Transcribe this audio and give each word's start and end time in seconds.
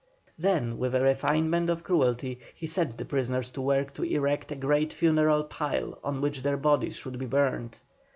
Then 0.35 0.79
with 0.79 0.95
a 0.95 1.01
refinement 1.01 1.69
of 1.69 1.83
cruelty, 1.83 2.39
he 2.55 2.65
set 2.65 2.97
the 2.97 3.05
prisoners 3.05 3.51
to 3.51 3.61
work 3.61 3.93
to 3.93 4.03
erect 4.03 4.51
a 4.51 4.55
great 4.55 4.91
funeral 4.91 5.43
pile 5.43 5.99
on 6.03 6.21
which 6.21 6.41
their 6.41 6.57
bodies 6.57 6.95
should 6.95 7.19
be 7.19 7.27
burned. 7.27 7.79